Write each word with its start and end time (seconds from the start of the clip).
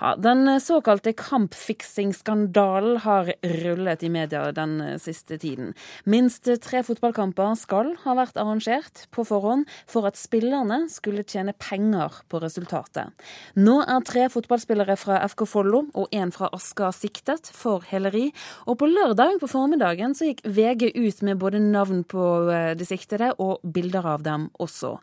Ja, 0.00 0.16
Den 0.16 0.60
såkalte 0.60 1.12
kampfiksingskandalen 1.12 2.96
har 2.96 3.32
rullet 3.42 4.02
i 4.02 4.08
media 4.08 4.52
den 4.52 4.80
siste 4.98 5.36
tiden. 5.38 5.74
Minst 6.04 6.48
tre 6.64 6.80
fotballkamper 6.86 7.52
skal 7.60 7.92
ha 8.06 8.14
vært 8.16 8.38
arrangert 8.40 9.04
på 9.12 9.26
forhånd 9.28 9.68
for 9.90 10.08
at 10.08 10.16
spillerne 10.16 10.86
skulle 10.88 11.26
tjene 11.28 11.52
penger 11.52 12.22
på 12.32 12.40
resultatet. 12.40 13.12
Nå 13.60 13.82
er 13.84 14.06
tre 14.08 14.24
fotballspillere 14.32 14.96
fra 14.96 15.20
FK 15.28 15.44
Follo 15.44 15.82
og 15.92 16.16
én 16.16 16.32
fra 16.32 16.48
Aska 16.56 16.88
siktet 16.96 17.52
for 17.52 17.84
heleri. 17.90 18.30
Og 18.72 18.80
på 18.80 18.88
lørdag 18.88 19.36
på 19.44 19.52
formiddagen 19.52 20.16
så 20.16 20.30
gikk 20.30 20.40
VG 20.48 20.94
ut 20.96 21.22
med 21.28 21.44
både 21.44 21.60
navn 21.60 22.06
på 22.08 22.24
eh, 22.48 22.72
de 22.72 22.88
siktede 22.88 23.34
og 23.36 23.60
bilder 23.68 24.08
av 24.16 24.24
dem 24.24 24.48
også. 24.56 24.96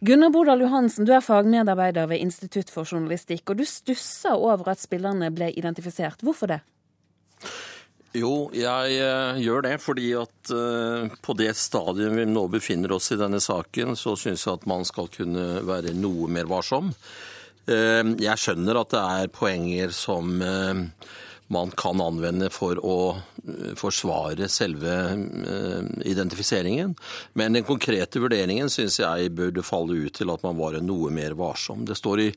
Gunnar 0.00 0.30
Bordal 0.32 0.62
Johansen, 0.64 1.04
du 1.04 1.12
er 1.12 1.20
fagmedarbeider 1.20 2.06
ved 2.08 2.22
Institutt 2.24 2.70
for 2.72 2.88
journalistikk, 2.88 3.50
og 3.52 3.58
du 3.60 3.66
stusser 3.68 4.32
over 4.32 4.72
at 4.72 4.80
spillerne 4.80 5.28
ble 5.34 5.50
identifisert. 5.52 6.24
Hvorfor 6.24 6.54
det? 6.54 6.60
Jo, 8.16 8.48
jeg 8.56 8.96
uh, 9.04 9.36
gjør 9.38 9.66
det 9.68 9.74
fordi 9.84 10.08
at 10.18 10.50
uh, 10.56 11.12
på 11.22 11.36
det 11.38 11.52
stadiet 11.60 12.16
vi 12.16 12.24
nå 12.26 12.46
befinner 12.50 12.96
oss 12.96 13.12
i 13.12 13.18
denne 13.20 13.38
saken, 13.44 13.92
så 13.92 14.16
syns 14.18 14.46
jeg 14.46 14.56
at 14.56 14.66
man 14.70 14.88
skal 14.88 15.12
kunne 15.12 15.60
være 15.68 15.92
noe 15.94 16.30
mer 16.32 16.48
varsom. 16.50 16.90
Uh, 17.68 18.16
jeg 18.18 18.40
skjønner 18.40 18.80
at 18.80 18.96
det 18.96 19.04
er 19.04 19.34
poenger 19.36 19.92
som 19.94 20.40
man 21.50 21.70
kan 21.74 22.00
anvende 22.00 22.46
for 22.54 22.78
å 22.78 22.96
eh, 23.16 23.74
forsvare 23.78 24.46
selve 24.50 24.96
eh, 25.10 25.86
identifiseringen. 26.06 26.94
Men 27.38 27.58
den 27.58 27.66
konkrete 27.66 28.22
vurderingen 28.22 28.70
syns 28.70 29.00
jeg 29.02 29.32
burde 29.34 29.66
falle 29.66 29.98
ut 30.06 30.14
til 30.20 30.30
at 30.30 30.44
man 30.46 30.58
var 30.60 30.78
noe 30.84 31.10
mer 31.14 31.34
varsom. 31.38 31.82
Det 31.88 31.98
står 31.98 32.22
i 32.22 32.28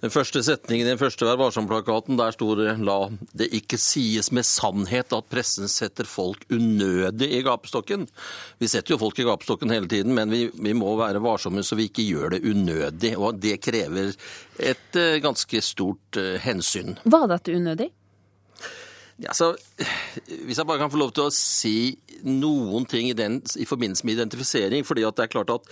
den 0.00 0.12
første 0.12 0.40
setningen 0.44 0.86
i 0.86 0.90
den 0.94 1.00
første 1.00 1.26
Vær 1.28 1.36
varsom-plakaten, 1.40 2.16
der 2.16 2.32
sto 2.32 2.54
det 2.56 2.74
la 2.84 2.98
det 3.36 3.50
ikke 3.56 3.76
sies 3.80 4.30
med 4.32 4.48
sannhet 4.48 5.12
at 5.12 5.28
pressen 5.32 5.68
setter 5.68 6.08
folk 6.08 6.46
unødig 6.52 7.28
i 7.36 7.42
gapestokken. 7.44 8.06
Vi 8.60 8.68
setter 8.68 8.94
jo 8.94 9.00
folk 9.00 9.20
i 9.20 9.26
gapestokken 9.28 9.72
hele 9.72 9.88
tiden, 9.92 10.16
men 10.16 10.32
vi, 10.32 10.46
vi 10.52 10.72
må 10.76 10.94
være 11.00 11.20
varsomme 11.24 11.64
så 11.64 11.76
vi 11.80 11.90
ikke 11.90 12.08
gjør 12.08 12.36
det 12.36 12.42
unødig. 12.48 13.12
Og 13.20 13.40
det 13.40 13.58
krever 13.64 14.12
et 14.60 15.00
uh, 15.00 15.20
ganske 15.20 15.64
stort 15.64 16.20
hensyn. 16.44 16.96
Var 17.04 17.28
dette 17.34 17.56
unødig? 17.56 17.90
Ja, 19.20 19.34
hvis 20.46 20.56
jeg 20.56 20.64
bare 20.68 20.80
kan 20.80 20.92
få 20.92 21.00
lov 21.00 21.10
til 21.12 21.26
å 21.26 21.34
si 21.34 21.92
noen 22.24 22.86
ting 22.88 23.10
i, 23.10 23.16
den, 23.16 23.40
i 23.60 23.66
forbindelse 23.68 24.06
med 24.06 24.16
identifisering. 24.16 24.84
fordi 24.84 25.04
det 25.04 25.24
er 25.24 25.32
klart 25.32 25.52
at 25.52 25.68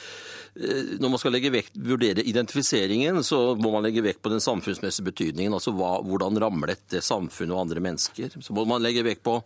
eh, 0.57 0.97
Når 1.01 1.13
man 1.13 1.21
skal 1.21 1.39
vekt, 1.53 1.77
vurdere 1.77 2.25
identifiseringen, 2.25 3.23
så 3.25 3.57
må 3.57 3.73
man 3.73 3.87
legge 3.87 4.05
vekt 4.05 4.21
på 4.23 4.33
den 4.33 4.45
samfunnsmessige 4.45 5.09
betydningen. 5.09 5.55
altså 5.55 5.73
hva, 5.73 5.97
Hvordan 6.05 6.41
rammer 6.41 6.75
dette 6.75 7.01
samfunnet 7.01 7.57
og 7.57 7.65
andre 7.65 7.85
mennesker? 7.85 8.37
Så 8.37 8.57
må 8.57 8.67
man 8.69 8.85
legge 8.85 9.07
vekt 9.07 9.25
på 9.25 9.41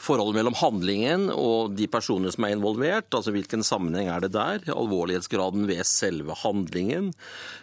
forholdet 0.00 0.40
mellom 0.40 0.56
handlingen 0.56 1.28
og 1.32 1.76
de 1.76 1.88
personene 1.92 2.32
som 2.32 2.48
er 2.48 2.56
involvert. 2.56 3.12
altså 3.12 3.36
Hvilken 3.36 3.64
sammenheng 3.66 4.08
er 4.08 4.24
det 4.24 4.32
der? 4.32 4.64
Alvorlighetsgraden 4.72 5.68
ved 5.68 5.84
selve 5.88 6.40
handlingen. 6.40 7.12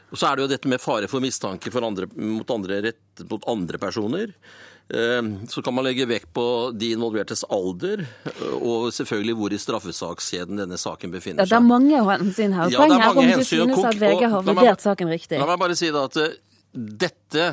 Og 0.10 0.18
Så 0.18 0.26
er 0.30 0.36
det 0.36 0.46
jo 0.46 0.52
dette 0.56 0.72
med 0.72 0.82
fare 0.82 1.10
for 1.12 1.24
mistanke 1.24 1.72
for 1.74 1.86
andre, 1.86 2.10
mot, 2.18 2.50
andre 2.52 2.82
rett, 2.90 3.24
mot 3.30 3.46
andre 3.52 3.78
personer. 3.82 4.34
Eh, 4.90 5.22
så 5.48 5.62
kan 5.62 5.76
man 5.78 5.86
legge 5.86 6.08
vekt 6.10 6.32
på 6.34 6.44
de 6.74 6.92
involvertes 6.96 7.44
alder, 7.54 8.02
eh, 8.26 8.56
og 8.58 8.90
selvfølgelig 8.96 9.38
hvor 9.38 9.54
i 9.54 9.62
straffesakskjeden 9.62 10.64
denne 10.64 10.80
saken 10.82 11.14
befinner 11.14 11.46
seg. 11.46 11.52
Ja, 11.54 11.60
det 11.60 11.62
er 11.62 11.70
mange 11.70 12.02
hensyn 12.10 12.58
her. 12.58 12.74
Ja, 12.74 12.82
Poenget 12.82 13.06
er 13.06 13.22
om 13.22 13.32
du 13.40 13.46
synes 13.46 13.86
at 13.92 14.02
VG 14.02 14.26
har 14.34 14.46
vurdert 14.50 14.86
saken 14.86 15.14
riktig. 15.14 15.38
La 15.38 15.50
meg 15.52 15.62
bare 15.62 15.78
si 15.78 15.92
det 15.94 16.06
at 16.10 16.22
eh, 16.24 16.38
dette 16.74 17.46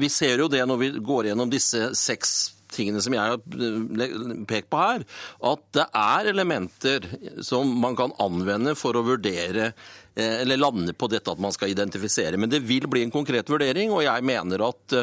Vi 0.00 0.08
ser 0.08 0.40
jo 0.40 0.46
det 0.48 0.62
når 0.64 0.78
vi 0.80 0.88
går 1.04 1.26
gjennom 1.28 1.50
disse 1.52 1.90
seks 1.98 2.54
tingene 2.70 3.02
som 3.02 3.12
jeg 3.16 3.32
har 3.32 4.44
pekt 4.48 4.70
på 4.70 4.78
her, 4.78 5.02
at 5.50 5.64
det 5.74 5.86
er 5.96 6.28
elementer 6.30 7.08
som 7.44 7.72
man 7.82 7.96
kan 7.98 8.14
anvende 8.22 8.76
for 8.78 8.96
å 8.96 9.02
vurdere 9.04 9.72
eller 10.20 10.60
lande 10.60 10.94
på 10.96 11.08
dette 11.10 11.32
at 11.32 11.42
man 11.42 11.54
skal 11.54 11.72
identifisere. 11.72 12.38
Men 12.40 12.52
det 12.52 12.62
vil 12.66 12.88
bli 12.90 13.04
en 13.06 13.14
konkret 13.14 13.50
vurdering, 13.50 13.92
og 13.94 14.04
jeg 14.06 14.26
mener 14.26 14.68
at 14.68 15.00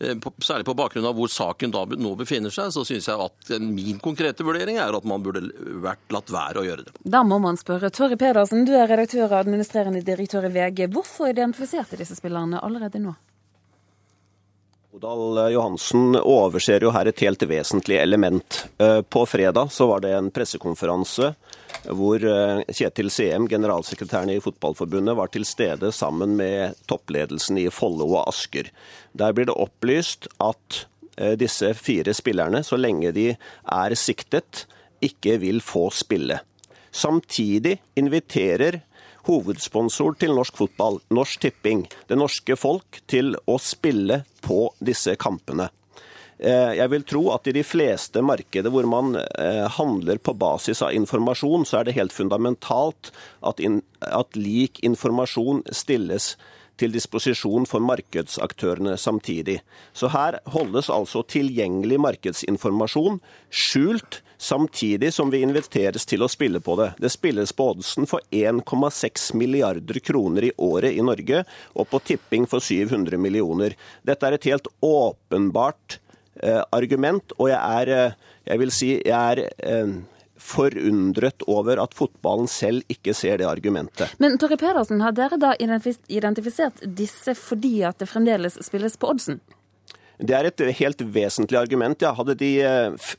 Eh, 0.00 0.16
særlig 0.38 0.64
på 0.64 0.74
bakgrunn 0.76 1.06
av 1.08 1.16
hvor 1.16 1.30
saken 1.32 1.72
da 1.72 1.86
nå 1.88 2.10
befinner 2.20 2.52
seg, 2.52 2.68
så 2.74 2.82
syns 2.84 3.06
jeg 3.08 3.16
at 3.16 3.52
min 3.62 3.96
konkrete 4.02 4.44
vurdering 4.44 4.76
er 4.76 4.92
at 4.92 5.06
man 5.08 5.22
burde 5.24 5.46
vært 5.80 6.12
latt 6.12 6.32
være 6.32 6.60
å 6.60 6.66
gjøre 6.66 6.84
det. 6.88 6.92
Da 7.00 7.22
må 7.24 7.38
man 7.40 7.56
spørre. 7.56 7.88
Torre 7.88 8.18
Pedersen, 8.20 8.66
du 8.68 8.74
er 8.76 8.90
redaktør 8.90 9.30
og 9.30 9.38
administrerende 9.38 10.04
direktør 10.04 10.50
i 10.50 10.52
VG. 10.52 10.90
Hvorfor 10.92 11.32
identifiserte 11.32 11.96
disse 11.96 12.18
spillerne 12.18 12.60
allerede 12.60 13.00
nå? 13.00 13.16
Odal 14.96 15.52
Johansen 15.52 16.16
overser 16.16 16.80
jo 16.80 16.88
her 16.94 17.10
et 17.10 17.20
helt 17.20 17.42
vesentlig 17.44 17.98
element. 18.00 18.62
Eh, 18.80 19.02
på 19.02 19.26
fredag 19.28 19.68
så 19.72 19.90
var 19.90 20.00
det 20.00 20.14
en 20.16 20.30
pressekonferanse 20.32 21.34
hvor 21.98 22.24
eh, 22.24 22.62
Kjetil 22.72 23.10
Seem, 23.12 23.44
generalsekretæren 23.50 24.32
i 24.32 24.38
Fotballforbundet, 24.40 25.18
var 25.18 25.28
til 25.28 25.44
stede 25.44 25.90
sammen 25.92 26.32
med 26.38 26.80
toppledelsen 26.88 27.60
i 27.60 27.66
Follo 27.68 28.08
og 28.14 28.22
Asker. 28.30 28.70
Der 29.12 29.36
blir 29.36 29.50
det 29.50 29.58
opplyst 29.66 30.30
at 30.40 30.86
eh, 31.18 31.36
disse 31.36 31.74
fire 31.76 32.16
spillerne, 32.16 32.64
så 32.64 32.80
lenge 32.80 33.12
de 33.12 33.28
er 33.36 34.00
siktet, 34.00 34.64
ikke 35.04 35.36
vil 35.44 35.60
få 35.60 35.90
spille. 35.92 36.40
Samtidig 36.88 37.76
inviterer 38.00 38.80
hovedsponsor 39.26 40.16
til 40.20 40.34
norsk 40.36 40.56
fotball, 40.62 41.00
Norsk 41.14 41.42
Tipping, 41.42 41.86
det 42.08 42.18
norske 42.18 42.56
folk, 42.58 43.00
til 43.10 43.34
å 43.46 43.58
spille 43.62 44.22
på 44.44 44.68
disse 44.78 45.16
kampene. 45.20 45.68
Eh, 46.38 46.74
jeg 46.76 46.92
vil 46.92 47.04
tro 47.08 47.22
at 47.32 47.48
i 47.48 47.54
de 47.56 47.62
fleste 47.64 48.20
markeder 48.20 48.72
hvor 48.72 48.84
man 48.88 49.16
eh, 49.16 49.64
handler 49.78 50.20
på 50.20 50.34
basis 50.36 50.82
av 50.84 50.92
informasjon, 50.92 51.64
så 51.64 51.80
er 51.80 51.88
det 51.88 51.96
helt 51.96 52.12
fundamentalt 52.12 53.10
at, 53.40 53.62
in, 53.64 53.80
at 54.04 54.36
lik 54.36 54.82
informasjon 54.84 55.64
stilles 55.72 56.34
til 56.76 56.92
disposisjon 56.92 57.64
for 57.64 57.80
markedsaktørene 57.80 58.98
samtidig. 59.00 59.62
Så 59.96 60.10
her 60.12 60.42
holdes 60.52 60.90
altså 60.92 61.24
tilgjengelig 61.24 62.02
markedsinformasjon 62.04 63.22
skjult, 63.48 64.20
samtidig 64.38 65.12
som 65.14 65.30
vi 65.32 65.42
inviteres 65.44 66.06
til 66.08 66.24
å 66.24 66.30
spille 66.30 66.60
på 66.60 66.76
det. 66.80 66.92
Det 67.02 67.12
spilles 67.12 67.52
på 67.56 67.70
oddsen 67.72 68.08
for 68.10 68.24
1,6 68.30 69.28
milliarder 69.34 70.00
kroner 70.00 70.48
i 70.48 70.54
året 70.56 70.96
i 70.96 71.04
Norge, 71.04 71.44
og 71.74 71.90
på 71.90 72.02
tipping 72.12 72.48
for 72.50 72.64
700 72.64 73.20
millioner. 73.20 73.76
Dette 74.06 74.28
er 74.28 74.36
et 74.36 74.50
helt 74.50 74.68
åpenbart 74.84 76.00
Eh, 76.42 76.62
argument, 76.72 77.32
og 77.40 77.48
jeg 77.48 77.56
er, 77.80 77.88
eh, 77.88 78.12
jeg 78.46 78.60
vil 78.60 78.72
si, 78.74 78.90
jeg 79.00 79.16
er 79.16 79.38
eh, 79.64 79.92
forundret 80.36 81.40
over 81.48 81.80
at 81.80 81.94
fotballen 81.96 82.48
selv 82.50 82.84
ikke 82.92 83.14
ser 83.16 83.40
det 83.40 83.48
argumentet. 83.48 84.12
Men 84.20 84.36
Torre 84.38 84.58
Pedersen, 84.60 85.00
har 85.00 85.16
dere 85.16 85.38
da 85.40 85.54
identifisert 85.56 86.84
disse 86.84 87.32
fordi 87.34 87.80
at 87.88 87.98
det 88.02 88.10
fremdeles 88.10 88.60
spilles 88.66 89.00
på 89.00 89.08
oddsen? 89.14 89.40
Det 90.18 90.32
er 90.32 90.48
et 90.48 90.62
helt 90.78 91.02
vesentlig 91.12 91.58
argument. 91.60 92.02
Ja. 92.02 92.14
De, 92.16 92.50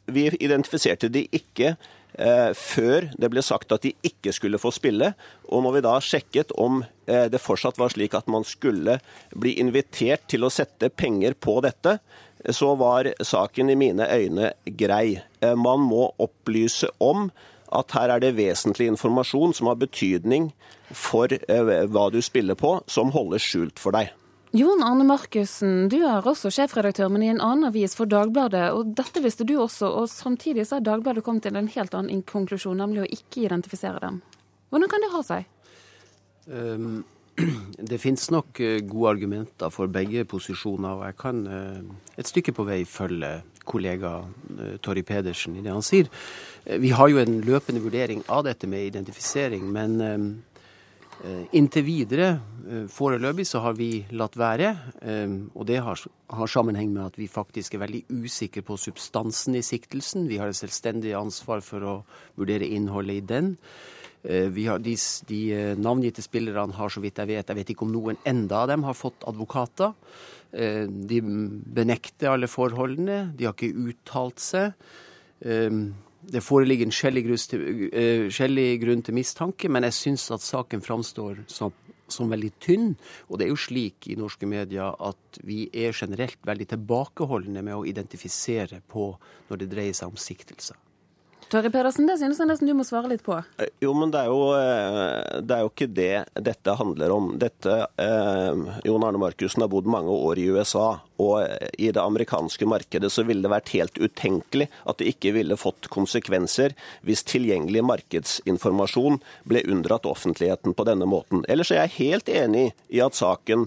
vi 0.10 0.28
identifiserte 0.40 1.10
de 1.14 1.28
ikke 1.30 1.76
eh, 2.18 2.52
før 2.58 3.10
det 3.18 3.30
ble 3.32 3.44
sagt 3.46 3.74
at 3.76 3.86
de 3.86 3.94
ikke 4.06 4.34
skulle 4.36 4.60
få 4.62 4.72
spille. 4.74 5.14
Og 5.48 5.64
når 5.66 5.78
vi 5.78 5.84
da 5.86 5.98
sjekket 6.04 6.54
om 6.58 6.82
eh, 7.06 7.28
det 7.32 7.42
fortsatt 7.44 7.80
var 7.80 7.94
slik 7.94 8.18
at 8.18 8.30
man 8.32 8.48
skulle 8.48 9.00
bli 9.36 9.58
invitert 9.62 10.26
til 10.32 10.48
å 10.48 10.54
sette 10.54 10.90
penger 10.90 11.38
på 11.38 11.60
dette, 11.66 12.00
så 12.54 12.74
var 12.80 13.10
saken 13.26 13.70
i 13.70 13.78
mine 13.80 14.08
øyne 14.08 14.54
grei. 14.80 15.20
Eh, 15.42 15.56
man 15.56 15.86
må 15.86 16.12
opplyse 16.18 16.90
om 16.98 17.30
at 17.76 17.92
her 17.98 18.14
er 18.14 18.24
det 18.24 18.38
vesentlig 18.38 18.88
informasjon 18.94 19.54
som 19.58 19.68
har 19.68 19.80
betydning 19.82 20.52
for 20.96 21.34
eh, 21.34 21.74
hva 21.92 22.08
du 22.14 22.22
spiller 22.24 22.56
på, 22.56 22.78
som 22.88 23.12
holdes 23.16 23.44
skjult 23.44 23.82
for 23.82 23.98
deg. 23.98 24.14
Jon 24.58 24.82
Arne 24.82 25.04
Markussen, 25.06 25.90
du 25.92 26.00
er 26.08 26.26
også 26.26 26.50
sjefredaktør, 26.56 27.12
men 27.14 27.22
i 27.22 27.28
en 27.30 27.42
annen 27.44 27.68
avis 27.68 27.94
for 27.98 28.10
Dagbladet. 28.10 28.72
og 28.74 28.96
Dette 28.98 29.22
visste 29.22 29.46
du 29.46 29.54
også, 29.62 29.90
og 30.00 30.08
samtidig 30.10 30.66
så 30.66 30.80
har 30.80 30.86
Dagbladet 30.88 31.22
kommet 31.26 31.46
til 31.46 31.60
en 31.60 31.68
helt 31.70 31.94
annen 31.94 32.24
konklusjon, 32.26 32.80
nemlig 32.80 33.04
å 33.04 33.12
ikke 33.20 33.44
identifisere 33.44 34.02
dem. 34.02 34.22
Hvordan 34.72 34.90
kan 34.90 35.04
det 35.04 35.12
ha 35.14 35.22
seg? 35.28 35.52
Um, 36.48 37.04
det 37.92 38.00
finnes 38.02 38.24
nok 38.34 38.64
eh, 38.64 38.80
gode 38.88 39.12
argumenter 39.18 39.70
for 39.74 39.92
begge 39.94 40.26
posisjoner, 40.26 40.96
og 40.96 41.06
jeg 41.06 41.20
kan 41.22 41.44
eh, 41.46 42.18
et 42.18 42.32
stykke 42.32 42.56
på 42.58 42.66
vei 42.66 42.80
følge 42.90 43.30
kollega 43.68 44.16
eh, 44.58 44.80
Torry 44.82 45.04
Pedersen 45.06 45.60
i 45.60 45.66
det 45.66 45.76
han 45.76 45.86
sier. 45.86 46.10
Vi 46.66 46.96
har 46.98 47.12
jo 47.12 47.22
en 47.22 47.42
løpende 47.46 47.84
vurdering 47.84 48.26
av 48.26 48.48
dette 48.48 48.68
med 48.68 48.90
identifisering, 48.90 49.70
men 49.72 50.02
inntil 51.52 51.84
videre, 51.86 52.28
foreløpig, 52.94 53.46
så 53.48 53.62
har 53.64 53.78
vi 53.78 54.06
latt 54.14 54.36
være. 54.38 54.70
Og 55.56 55.66
det 55.66 55.80
har, 55.82 56.02
har 56.30 56.52
sammenheng 56.52 56.92
med 56.94 57.06
at 57.08 57.20
vi 57.20 57.30
faktisk 57.32 57.74
er 57.76 57.84
veldig 57.86 58.04
usikre 58.24 58.62
på 58.68 58.78
substansen 58.78 59.58
i 59.58 59.64
siktelsen. 59.66 60.28
Vi 60.30 60.38
har 60.42 60.52
et 60.52 60.60
selvstendig 60.60 61.16
ansvar 61.18 61.64
for 61.66 61.86
å 61.88 61.96
vurdere 62.38 62.70
innholdet 62.70 63.22
i 63.22 63.28
den. 63.34 63.54
Eh, 64.28 64.50
har, 64.68 64.82
de, 64.84 64.96
de, 65.30 65.42
eh, 65.54 65.78
navngitte 65.78 66.24
spillerne 66.26 66.76
har, 66.76 66.90
så 66.92 67.02
vidt 67.04 67.22
jeg 67.22 67.30
vet, 67.30 67.48
jeg 67.48 67.60
vet 67.62 67.70
ikke 67.72 67.86
om 67.86 67.94
noen 67.94 68.18
enda 68.28 68.64
av 68.64 68.72
dem 68.74 68.84
har 68.88 68.98
fått 68.98 69.28
advokater. 69.30 69.96
De 70.48 71.18
benekter 71.76 72.32
alle 72.32 72.48
forholdene. 72.48 73.34
De 73.36 73.46
har 73.46 73.54
ikke 73.54 73.90
uttalt 73.92 74.40
seg. 74.40 74.72
Det 76.22 76.42
foreligger 76.44 76.88
en 76.88 76.96
skjellig 78.34 78.70
grunn 78.82 79.04
til 79.06 79.16
mistanke, 79.16 79.70
men 79.70 79.86
jeg 79.88 79.96
syns 79.96 80.26
at 80.34 80.44
saken 80.44 80.82
framstår 80.84 81.44
som 81.52 81.76
som 82.12 82.32
veldig 82.32 82.52
tynn. 82.64 82.92
Og 83.28 83.40
det 83.40 83.48
er 83.48 83.54
jo 83.54 83.60
slik 83.60 84.08
i 84.12 84.18
norske 84.20 84.48
medier 84.50 84.96
at 85.04 85.40
vi 85.48 85.66
er 85.76 85.96
generelt 85.96 86.40
veldig 86.48 86.70
tilbakeholdne 86.74 87.64
med 87.64 87.76
å 87.76 87.86
identifisere 87.88 88.82
på 88.88 89.10
når 89.50 89.64
det 89.64 89.72
dreier 89.74 89.98
seg 89.98 90.12
om 90.14 90.20
siktelser. 90.20 90.78
Torry 91.48 91.70
Pedersen, 91.72 92.08
det 92.10 92.18
synes 92.20 92.42
jeg 92.42 92.50
nesten 92.50 92.68
du 92.68 92.74
må 92.76 92.84
svare 92.84 93.08
litt 93.08 93.24
på. 93.24 93.38
Eh, 93.62 93.70
jo, 93.80 93.94
men 93.96 94.12
det 94.12 94.20
er 94.20 94.32
jo, 94.32 94.52
eh, 94.58 95.40
det 95.48 95.56
er 95.56 95.64
jo 95.64 95.72
ikke 95.72 95.88
det 95.96 96.44
dette 96.44 96.76
handler 96.76 97.14
om. 97.16 97.30
Dette, 97.40 97.88
eh, 97.96 98.82
Jon 98.84 99.06
Arne 99.08 99.22
Markussen 99.22 99.64
har 99.64 99.72
bodd 99.72 99.88
mange 99.88 100.12
år 100.12 100.42
i 100.42 100.50
USA. 100.52 101.00
Og 101.18 101.42
i 101.82 101.88
det 101.90 101.98
amerikanske 101.98 102.68
markedet 102.70 103.10
så 103.10 103.24
ville 103.26 103.42
det 103.42 103.50
vært 103.50 103.72
helt 103.74 103.96
utenkelig 103.98 104.68
at 104.86 105.00
det 105.00 105.08
ikke 105.16 105.32
ville 105.34 105.56
fått 105.58 105.88
konsekvenser 105.90 106.76
hvis 107.02 107.24
tilgjengelig 107.26 107.82
markedsinformasjon 107.90 109.18
ble 109.50 109.64
unndratt 109.66 110.06
offentligheten 110.06 110.76
på 110.78 110.86
denne 110.86 111.08
måten. 111.10 111.42
Ellers 111.50 111.72
er 111.74 111.88
jeg 111.88 111.96
helt 111.96 112.30
enig 112.30 112.68
i 112.94 113.02
at 113.02 113.18
saken 113.18 113.66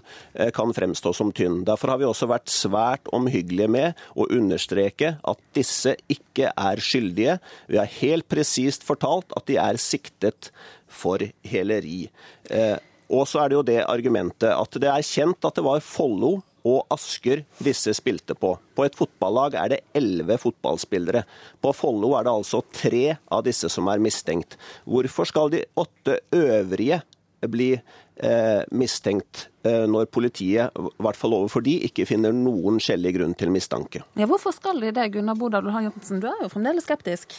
kan 0.54 0.76
fremstå 0.76 1.10
som 1.16 1.32
tynn. 1.34 1.64
Derfor 1.66 1.90
har 1.90 1.98
vi 1.98 2.06
også 2.06 2.30
vært 2.30 2.46
svært 2.54 3.10
omhyggelige 3.10 3.66
med 3.66 3.98
å 4.14 4.28
understreke 4.30 5.16
at 5.18 5.42
disse 5.58 5.96
ikke 6.06 6.52
er 6.54 6.78
skyldige. 6.78 7.40
Vi 7.70 7.78
har 7.78 7.90
helt 8.00 8.26
presist 8.30 8.84
fortalt 8.86 9.32
at 9.38 9.46
de 9.46 9.58
er 9.62 9.78
siktet 9.80 10.50
for 10.90 11.22
heleri. 11.46 12.08
Eh, 12.50 12.76
og 13.10 13.26
så 13.26 13.42
er 13.42 13.50
det 13.50 13.58
jo 13.58 13.66
det 13.66 13.80
argumentet 13.86 14.50
at 14.50 14.78
det 14.82 14.90
er 14.90 15.06
kjent 15.06 15.46
at 15.46 15.58
det 15.58 15.66
var 15.66 15.82
Follo 15.82 16.40
og 16.66 16.92
Asker 16.92 17.44
disse 17.64 17.94
spilte 17.96 18.34
på. 18.36 18.52
På 18.76 18.84
et 18.84 18.96
fotballag 18.98 19.56
er 19.56 19.72
det 19.72 19.80
elleve 19.96 20.36
fotballspillere. 20.40 21.22
På 21.62 21.72
Follo 21.76 22.12
er 22.18 22.26
det 22.26 22.34
altså 22.34 22.60
tre 22.74 23.04
av 23.32 23.46
disse 23.46 23.70
som 23.72 23.88
er 23.88 24.02
mistenkt. 24.02 24.58
Hvorfor 24.84 25.28
skal 25.28 25.54
de 25.54 25.64
åtte 25.80 26.20
øvrige 26.36 27.00
bli 27.48 27.70
eh, 27.72 28.62
mistenkt 28.76 29.46
eh, 29.64 29.86
når 29.88 30.10
politiet, 30.12 30.76
i 30.76 31.02
hvert 31.06 31.16
fall 31.16 31.38
overfor 31.38 31.64
de, 31.64 31.78
ikke 31.88 32.04
finner 32.08 32.34
noen 32.36 32.76
skjellig 32.82 33.14
grunn 33.16 33.32
til 33.38 33.54
mistanke? 33.54 34.04
Ja, 34.20 34.28
hvorfor 34.28 34.52
skal 34.52 34.82
de 34.84 34.92
det, 34.96 35.08
Gunnar 35.14 35.38
Bodal 35.40 35.70
Johansen? 35.70 36.20
Du 36.20 36.28
er 36.28 36.44
jo 36.44 36.52
fremdeles 36.52 36.84
skeptisk? 36.84 37.38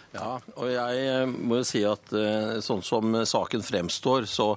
Ja, 0.11 0.37
og 0.59 0.67
jeg 0.67 1.03
eh, 1.07 1.25
må 1.27 1.61
jo 1.61 1.67
si 1.67 1.85
at 1.87 2.11
eh, 2.15 2.57
sånn 2.63 2.83
som 2.83 3.21
saken 3.23 3.63
fremstår, 3.63 4.27
så 4.27 4.55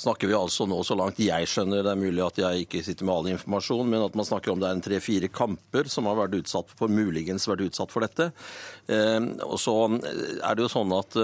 snakker 0.00 0.30
vi 0.30 0.36
altså 0.36 0.64
nå, 0.68 0.78
så 0.84 0.96
langt 0.96 1.18
jeg 1.20 1.48
skjønner, 1.48 1.82
det 1.84 1.90
er 1.92 2.00
mulig 2.00 2.22
at 2.24 2.38
jeg 2.40 2.64
ikke 2.64 2.80
sitter 2.84 3.04
med 3.04 3.14
all 3.14 3.26
informasjon, 3.34 3.88
men 3.88 4.04
at 4.06 4.14
man 4.16 4.24
snakker 4.24 4.52
om 4.52 4.60
det 4.60 4.68
er 4.68 4.76
en 4.78 4.84
tre-fire 4.84 5.28
kamper 5.28 5.90
som 5.92 6.08
har 6.08 6.16
vært 6.22 6.38
utsatt 6.38 6.72
for, 6.72 6.92
muligens 6.92 7.44
vært 7.48 7.66
utsatt 7.66 7.92
for 7.92 8.04
dette. 8.04 8.30
Eh, 8.92 9.18
og 9.44 9.58
så 9.60 9.74
er 9.90 10.56
det 10.56 10.64
jo 10.64 10.70
sånn 10.72 10.94
at 10.96 11.18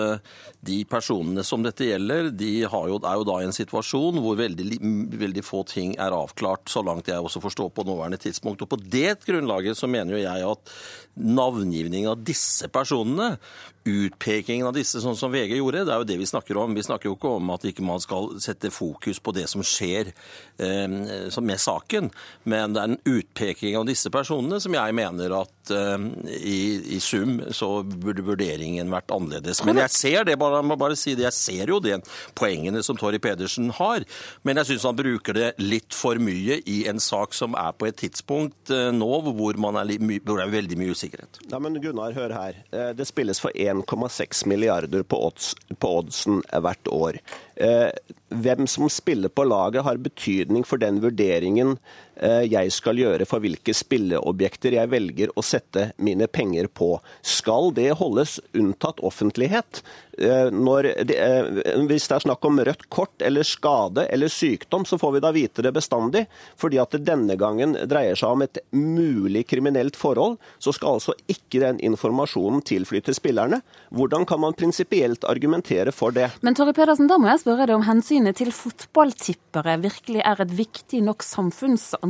de 0.66 0.76
personene 0.88 1.44
som 1.46 1.64
dette 1.64 1.88
gjelder, 1.88 2.30
de 2.36 2.50
jo, 2.64 2.98
er 2.98 3.16
jo 3.20 3.28
da 3.28 3.38
i 3.40 3.48
en 3.48 3.56
situasjon 3.56 4.20
hvor 4.24 4.36
veldig, 4.40 4.68
veldig, 5.24 5.44
få 5.46 5.62
ting 5.68 5.94
er 6.00 6.16
avklart, 6.16 6.68
så 6.72 6.84
langt 6.84 7.08
jeg 7.12 7.20
også 7.20 7.44
forstår 7.44 7.72
på 7.76 7.84
nåværende 7.86 8.20
tidspunkt. 8.20 8.64
Og 8.64 8.72
på 8.72 8.80
det 8.80 9.18
grunnlaget 9.24 9.78
så 9.78 9.88
mener 9.88 10.16
jo 10.16 10.24
jeg 10.24 10.48
at 10.48 10.76
navngivning 11.16 12.08
av 12.10 12.20
disse 12.28 12.68
personene 12.72 13.36
utpekingen 13.86 14.66
av 14.66 14.74
disse, 14.76 15.00
sånn 15.02 15.16
som 15.18 15.32
VG 15.32 15.56
gjorde, 15.60 15.84
det 15.86 15.94
er 15.94 16.02
jo 16.02 16.08
det 16.08 16.18
vi 16.20 16.28
snakker 16.28 16.58
om. 16.58 16.74
Vi 16.76 16.84
snakker 16.86 17.10
jo 17.10 17.16
ikke 17.16 17.34
om 17.38 17.52
at 17.54 17.66
ikke 17.68 17.84
man 17.86 18.02
skal 18.02 18.32
sette 18.42 18.72
fokus 18.74 19.20
på 19.22 19.34
det 19.36 19.46
som 19.50 19.62
skjer 19.66 20.10
eh, 20.10 20.86
med 21.46 21.60
saken, 21.62 22.10
men 22.50 22.74
det 22.74 22.82
er 22.82 22.92
en 22.92 22.98
utpeking 23.16 23.78
av 23.78 23.86
disse 23.88 24.10
personene 24.12 24.58
som 24.62 24.74
jeg 24.74 24.96
mener 24.96 25.36
at 25.38 25.72
eh, 25.74 26.06
i, 26.36 26.58
i, 26.96 27.00
sum 27.02 27.38
så 27.54 27.70
burde 27.86 28.26
vurderingen 28.26 28.90
vært 28.92 29.14
annerledes. 29.14 29.62
Men 29.66 29.80
jeg 29.84 29.94
ser 29.94 30.26
det, 30.28 30.38
bare, 30.40 30.64
må 30.66 30.78
bare 30.80 30.98
si 30.98 31.14
det, 31.14 31.28
jeg 31.28 31.38
ser 31.38 31.74
jo 31.74 31.80
det 31.82 32.00
poengene 32.38 32.82
som 32.86 32.98
Torry 32.98 33.20
Pedersen 33.22 33.70
har, 33.78 34.06
men 34.46 34.62
jeg 34.62 34.72
syns 34.72 34.88
han 34.88 34.98
bruker 34.98 35.36
det 35.36 35.52
litt 35.62 35.94
for 35.94 36.18
mye 36.22 36.58
i 36.66 36.82
en 36.90 37.00
sak 37.02 37.36
som 37.36 37.54
er 37.58 37.74
på 37.76 37.88
et 37.90 38.00
tidspunkt 38.02 38.74
eh, 38.74 38.90
nå 38.94 39.12
hvor, 39.30 39.62
man 39.62 39.78
er, 39.80 39.94
hvor 40.26 40.40
det 40.40 40.48
er 40.48 40.54
veldig 40.58 40.80
mye 40.82 40.96
usikkerhet. 40.96 41.42
Ja, 41.52 41.62
men 41.62 41.78
Gunnar, 41.82 42.16
hør 42.16 42.34
her. 42.34 42.60
Eh, 42.74 42.90
det 42.96 43.06
spilles 43.08 43.40
for 43.42 43.54
1 43.54 43.55
1,6 43.58 44.46
milliarder 44.46 45.02
på, 45.02 45.20
odds, 45.28 45.54
på 45.80 45.92
oddsen 46.00 46.42
hvert 46.52 46.90
år. 46.92 47.20
Eh, 47.56 47.88
hvem 48.28 48.66
som 48.70 48.90
spiller 48.92 49.32
på 49.32 49.46
laget 49.48 49.86
har 49.86 50.02
betydning 50.02 50.66
for 50.66 50.82
den 50.82 51.00
vurderingen 51.04 51.76
jeg 52.16 52.72
skal 52.72 52.96
gjøre 52.96 53.26
for 53.28 53.44
hvilke 53.44 53.74
spilleobjekter 53.76 54.78
jeg 54.78 54.88
velger 54.88 55.32
å 55.36 55.44
sette 55.44 55.90
mine 56.00 56.28
penger 56.32 56.68
på. 56.72 56.94
Skal 57.20 57.74
det 57.76 57.90
holdes 58.00 58.38
unntatt 58.56 59.02
offentlighet? 59.04 59.82
Eh, 60.18 60.48
det, 61.04 61.16
hvis 61.88 62.08
det 62.08 62.16
er 62.16 62.24
snakk 62.24 62.44
om 62.48 62.60
rødt 62.64 62.86
kort 62.92 63.22
eller 63.24 63.44
skade 63.44 64.06
eller 64.12 64.32
sykdom, 64.32 64.86
så 64.88 64.98
får 64.98 65.16
vi 65.16 65.22
da 65.24 65.32
vite 65.36 65.64
det 65.64 65.72
bestandig. 65.76 66.24
Fordi 66.56 66.80
at 66.80 66.96
det 66.96 67.04
denne 67.08 67.36
gangen 67.36 67.76
dreier 67.84 68.16
seg 68.16 68.32
om 68.32 68.44
et 68.46 68.60
mulig 68.72 69.44
kriminelt 69.50 69.96
forhold, 69.98 70.38
så 70.58 70.72
skal 70.72 70.96
altså 70.96 71.16
ikke 71.28 71.60
den 71.62 71.80
informasjonen 71.84 72.64
tilflyte 72.66 73.14
spillerne. 73.16 73.60
Hvordan 73.92 74.24
kan 74.28 74.40
man 74.40 74.56
prinsipielt 74.56 75.26
argumentere 75.28 75.92
for 75.92 76.16
det? 76.16 76.30
Men 76.40 76.56
Torre 76.56 76.74
Pedersen, 76.76 77.10
da 77.10 77.20
må 77.20 77.28
jeg 77.30 77.44
spørre 77.44 77.68
deg 77.68 77.76
om 77.76 77.86
hensynet 77.86 78.40
til 78.40 78.52
fotballtippere 78.56 79.76
virkelig 79.84 80.24
er 80.24 80.44
et 80.46 80.56
viktig 80.64 81.04
nok 81.04 81.26
samfunnsansvar? 81.26 82.05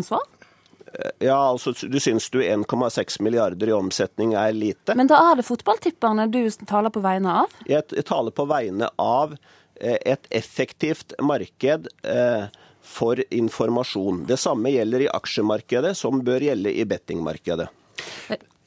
Ja, 1.19 1.51
altså 1.51 1.73
Du 1.73 1.99
syns 2.01 2.31
du 2.31 2.41
1,6 2.43 3.21
milliarder 3.23 3.69
i 3.69 3.75
omsetning 3.77 4.35
er 4.39 4.53
lite? 4.57 4.95
Men 4.97 5.11
da 5.11 5.19
er 5.31 5.41
det 5.41 5.47
fotballtipperne 5.49 6.29
du 6.33 6.41
taler 6.69 6.93
på 6.95 7.03
vegne 7.05 7.35
av? 7.43 7.57
Jeg, 7.69 7.85
jeg 7.93 8.07
taler 8.09 8.33
på 8.33 8.47
vegne 8.49 8.89
av 9.03 9.35
eh, 9.81 9.99
et 9.99 10.31
effektivt 10.31 11.17
marked 11.21 11.91
eh, 12.07 12.47
for 12.87 13.21
informasjon. 13.35 14.25
Det 14.31 14.39
samme 14.41 14.73
gjelder 14.73 15.05
i 15.05 15.13
aksjemarkedet, 15.13 15.97
som 15.99 16.23
bør 16.25 16.49
gjelde 16.49 16.73
i 16.73 16.85
bettingmarkedet. 16.89 17.67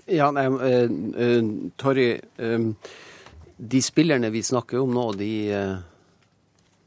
Ja, 0.10 0.32
nei, 0.34 0.48
uh, 0.50 1.46
Torry. 1.80 2.12
Uh, 2.42 2.74
de 3.58 3.82
spillerne 3.84 4.32
vi 4.34 4.42
snakker 4.44 4.82
om 4.82 4.92
nå, 4.96 5.06
de 5.20 5.32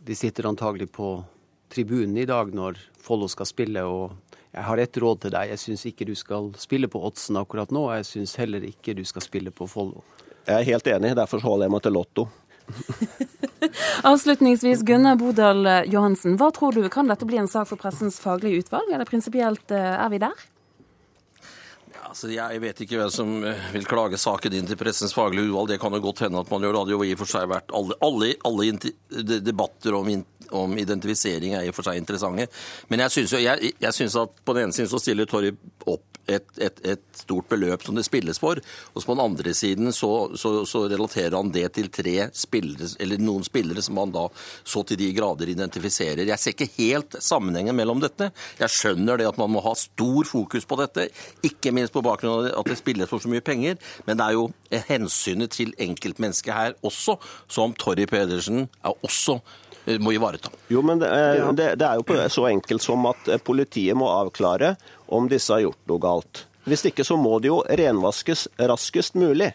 de 0.03 0.15
sitter 0.19 0.49
antagelig 0.51 0.89
på 0.93 1.25
tribunen 1.71 2.17
i 2.19 2.27
dag 2.27 2.51
når 2.55 2.81
Follo 2.99 3.29
skal 3.31 3.47
spille. 3.47 3.85
og 3.87 4.17
jeg 4.53 4.65
har 4.69 4.83
et 4.83 4.99
råd 5.01 5.23
til 5.25 5.33
deg. 5.33 5.53
Jeg 5.55 5.61
syns 5.63 5.87
ikke 5.89 6.07
du 6.09 6.13
skal 6.19 6.51
spille 6.61 6.91
på 6.93 7.01
oddsen 7.01 7.39
akkurat 7.41 7.73
nå. 7.73 7.87
og 7.89 7.97
Jeg 7.97 8.09
syns 8.11 8.37
heller 8.41 8.65
ikke 8.69 8.95
du 8.99 9.05
skal 9.09 9.25
spille 9.25 9.53
på 9.55 9.69
Follo. 9.71 10.05
Jeg 10.45 10.59
er 10.59 10.69
helt 10.69 10.89
enig. 10.93 11.15
Derfor 11.17 11.41
holder 11.41 11.69
jeg 11.69 11.73
meg 11.73 11.85
til 11.87 11.97
Lotto. 11.97 12.29
Avslutningsvis, 14.11 14.85
Gunnar 14.87 15.17
Bodal 15.17 15.65
Johansen. 15.89 16.37
Hva 16.37 16.51
tror 16.55 16.77
du, 16.77 16.85
Kan 16.93 17.09
dette 17.09 17.27
bli 17.29 17.41
en 17.41 17.49
sak 17.51 17.71
for 17.71 17.81
pressens 17.81 18.21
faglige 18.21 18.65
utvalg, 18.67 18.93
eller 18.93 19.09
prinsipielt 19.09 19.73
eh, 19.73 19.95
er 19.97 20.13
vi 20.13 20.21
der? 20.23 20.45
Altså, 22.13 22.29
jeg 22.29 22.61
vet 22.61 22.81
ikke 22.85 22.99
hvem 23.01 23.11
som 23.15 23.29
eh, 23.49 23.69
vil 23.73 23.87
klage 23.89 24.19
saken 24.21 24.53
inn 24.59 24.67
til 24.69 24.77
Pressens 24.77 25.15
faglige 25.17 25.49
utvalg. 25.49 25.71
Det 25.71 25.79
kan 25.81 25.95
jo 25.97 26.03
godt 26.05 26.27
hende 26.27 26.43
at 26.45 26.51
man 26.53 26.61
gjør. 26.61 26.75
Det 26.75 26.83
hadde 26.83 26.93
jo 26.93 27.07
i 27.07 27.15
og 27.15 27.23
for 27.23 27.33
seg 27.33 27.49
vært 27.49 27.73
alle, 27.79 27.97
alle, 28.05 28.29
alle 28.45 29.39
debatter 29.47 29.97
om, 29.97 30.11
om, 30.57 30.79
identifisering 30.79 31.57
er 31.59 31.67
i 31.67 31.73
og 31.73 31.77
for 31.77 31.89
seg 31.89 32.01
interessante. 32.01 32.49
Men 32.93 33.05
jeg 33.05 33.13
syns 33.97 34.19
at 34.21 34.41
på 34.45 34.57
den 34.57 34.69
ene 34.69 34.77
siden 34.77 34.91
så 34.93 35.01
stiller 35.03 35.29
Torry 35.31 35.53
opp 35.87 36.13
et, 36.27 36.47
et, 36.59 36.81
et, 36.87 37.03
stort 37.23 37.49
beløp 37.51 37.85
som 37.85 37.97
det 37.97 38.05
spilles 38.07 38.39
for. 38.41 38.59
Og 38.93 39.05
på 39.05 39.15
den 39.15 39.23
andre 39.25 39.55
siden 39.55 39.93
så, 39.95 40.11
så, 40.39 40.55
så, 40.69 40.85
relaterer 40.91 41.37
han 41.37 41.53
det 41.55 41.69
til 41.77 41.91
tre 41.93 42.29
spillere, 42.35 42.89
eller 43.03 43.23
noen 43.23 43.45
spillere 43.47 43.83
som 43.85 43.99
han 44.01 44.15
da 44.15 44.25
så 44.35 44.85
til 44.87 45.01
de 45.01 45.11
grader 45.17 45.51
identifiserer. 45.53 46.25
Jeg 46.29 46.41
ser 46.41 46.57
ikke 46.57 46.71
helt 46.79 47.19
sammenhengen 47.23 47.77
mellom 47.79 48.03
dette. 48.03 48.33
Jeg 48.61 48.75
skjønner 48.75 49.21
det 49.21 49.29
at 49.31 49.41
man 49.41 49.53
må 49.55 49.63
ha 49.65 49.75
stor 49.79 50.29
fokus 50.29 50.67
på 50.69 50.79
dette, 50.83 51.09
ikke 51.47 51.75
minst 51.75 51.95
på 51.95 52.05
bakgrunn 52.05 52.51
av 52.51 52.63
at 52.63 52.71
det 52.71 52.81
spilles 52.81 53.11
for 53.11 53.23
så 53.23 53.31
mye 53.31 53.45
penger, 53.45 53.79
men 54.07 54.19
det 54.19 54.29
er 54.29 54.39
jo 54.39 54.49
hensynet 54.89 55.55
til 55.55 55.75
enkeltmennesket 55.83 56.55
her 56.55 56.79
også, 56.87 57.19
som 57.51 57.75
Torry 57.79 58.07
Pedersen 58.11 58.67
er 58.83 58.95
også 59.07 59.41
må 59.99 60.13
ivareta. 60.15 60.51
Jo, 60.71 60.83
men 60.87 61.01
det, 61.03 61.11
det, 61.59 61.69
det 61.81 61.89
er 61.89 62.01
jo 62.01 62.29
så 62.31 62.47
enkelt 62.51 62.85
som 62.85 63.07
at 63.11 63.29
eh, 63.29 63.43
politiet 63.43 63.99
må 63.99 64.11
avklare 64.13 64.77
om 65.13 65.29
disse 65.31 65.53
har 65.53 65.65
gjort 65.65 65.91
noe 65.91 66.03
galt. 66.03 66.45
Hvis 66.69 66.85
ikke 66.87 67.05
så 67.07 67.17
må 67.19 67.39
det 67.43 67.51
jo 67.51 67.63
renvaskes 67.67 68.47
raskest 68.71 69.19
mulig. 69.19 69.51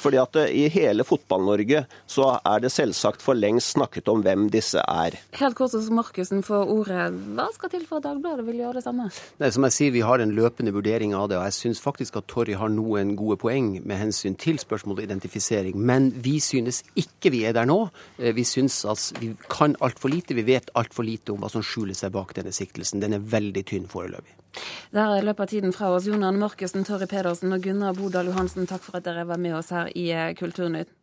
Fordi 0.00 0.18
at 0.20 0.36
eh, 0.40 0.52
I 0.64 0.68
hele 0.72 1.04
Fotball-Norge 1.06 1.84
så 2.10 2.28
er 2.40 2.62
det 2.64 2.72
selvsagt 2.74 3.22
for 3.24 3.38
lengst 3.38 3.74
snakket 3.74 4.08
om 4.12 4.22
hvem 4.24 4.48
disse 4.52 4.82
er. 4.82 5.16
Helt 5.38 5.58
kort 5.58 5.74
hos 5.76 5.90
Markussen 5.94 6.42
for 6.46 6.70
ordet. 6.70 7.10
Hva 7.36 7.48
skal 7.54 7.72
til 7.72 7.86
for 7.88 8.00
at 8.00 8.08
Dagbladet 8.08 8.46
vil 8.48 8.62
gjøre 8.62 8.78
det 8.78 8.84
samme? 8.86 9.08
Nei, 9.40 9.50
som 9.54 9.66
jeg 9.68 9.76
sier, 9.78 9.94
Vi 9.94 10.04
har 10.04 10.20
en 10.20 10.34
løpende 10.34 10.74
vurdering 10.74 11.14
av 11.14 11.28
det. 11.30 11.38
og 11.38 11.44
Jeg 11.44 11.58
syns 11.58 11.80
faktisk 11.80 12.16
at 12.16 12.28
Torry 12.28 12.54
har 12.58 12.68
noen 12.68 13.14
gode 13.16 13.38
poeng 13.40 13.80
med 13.84 14.00
hensyn 14.00 14.36
til 14.36 14.58
spørsmålet 14.58 15.08
identifisering. 15.08 15.76
Men 15.76 16.10
vi 16.24 16.38
synes 16.40 16.82
ikke 16.96 17.30
vi 17.34 17.44
er 17.44 17.52
der 17.56 17.68
nå. 17.68 17.90
Eh, 18.18 18.34
vi 18.34 18.44
synes 18.44 18.84
at 18.84 19.12
vi 19.20 19.34
kan 19.48 19.76
altfor 19.80 20.08
lite. 20.08 20.34
Vi 20.34 20.46
vet 20.46 20.70
altfor 20.74 21.04
lite 21.04 21.32
om 21.32 21.44
hva 21.44 21.50
som 21.52 21.62
skjuler 21.62 21.94
seg 21.94 22.12
bak 22.12 22.34
denne 22.34 22.52
siktelsen. 22.52 23.00
Den 23.00 23.14
er 23.14 23.18
veldig 23.34 23.64
tynn 23.64 23.90
foreløpig. 23.90 24.43
Der 24.94 25.18
løper 25.26 25.50
tiden 25.50 25.74
fra 25.74 25.90
oss. 25.90 26.06
Jonan 26.06 26.38
Markussen, 26.38 26.86
Torry 26.86 27.08
Pedersen 27.10 27.52
og 27.52 27.64
Gunnar 27.64 27.96
Bodal 27.98 28.30
Johansen, 28.30 28.68
takk 28.70 28.84
for 28.86 29.00
at 29.00 29.08
dere 29.08 29.26
var 29.26 29.40
med 29.42 29.58
oss 29.58 29.74
her 29.74 29.90
i 29.98 30.06
Kulturnytt. 30.38 30.94